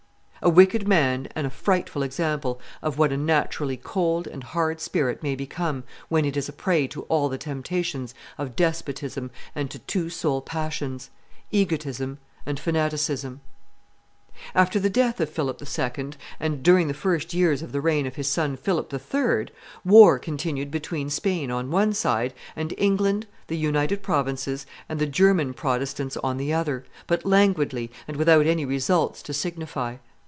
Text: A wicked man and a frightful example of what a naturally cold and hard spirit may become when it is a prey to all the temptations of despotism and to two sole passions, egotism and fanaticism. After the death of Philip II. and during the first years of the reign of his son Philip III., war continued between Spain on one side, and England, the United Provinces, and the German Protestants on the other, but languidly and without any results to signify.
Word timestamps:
A 0.43 0.49
wicked 0.49 0.87
man 0.87 1.27
and 1.35 1.45
a 1.45 1.51
frightful 1.51 2.01
example 2.01 2.59
of 2.81 2.97
what 2.97 3.11
a 3.11 3.15
naturally 3.17 3.77
cold 3.77 4.25
and 4.25 4.43
hard 4.43 4.81
spirit 4.81 5.21
may 5.21 5.35
become 5.35 5.83
when 6.09 6.25
it 6.25 6.35
is 6.35 6.49
a 6.49 6.51
prey 6.51 6.87
to 6.87 7.03
all 7.03 7.29
the 7.29 7.37
temptations 7.37 8.15
of 8.39 8.55
despotism 8.55 9.29
and 9.53 9.69
to 9.69 9.77
two 9.77 10.09
sole 10.09 10.41
passions, 10.41 11.11
egotism 11.51 12.17
and 12.43 12.59
fanaticism. 12.59 13.41
After 14.55 14.79
the 14.79 14.89
death 14.89 15.19
of 15.21 15.29
Philip 15.29 15.61
II. 15.61 16.13
and 16.39 16.63
during 16.63 16.87
the 16.87 16.95
first 16.95 17.35
years 17.35 17.61
of 17.61 17.71
the 17.71 17.79
reign 17.79 18.07
of 18.07 18.15
his 18.15 18.27
son 18.27 18.57
Philip 18.57 18.91
III., 18.91 19.45
war 19.85 20.17
continued 20.17 20.71
between 20.71 21.11
Spain 21.11 21.51
on 21.51 21.69
one 21.69 21.93
side, 21.93 22.33
and 22.55 22.73
England, 22.79 23.27
the 23.45 23.57
United 23.57 24.01
Provinces, 24.01 24.65
and 24.89 24.97
the 24.97 25.05
German 25.05 25.53
Protestants 25.53 26.17
on 26.23 26.37
the 26.37 26.51
other, 26.51 26.83
but 27.05 27.27
languidly 27.27 27.91
and 28.07 28.17
without 28.17 28.47
any 28.47 28.65
results 28.65 29.21
to 29.21 29.35
signify. 29.35 29.97